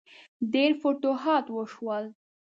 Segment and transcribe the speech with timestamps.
[0.53, 2.05] ډیر فتوحات وشول.